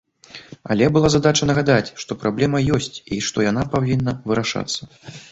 [0.75, 4.81] Але была задача нагадаць, што праблема ёсць, і што яна павінна вырашацца.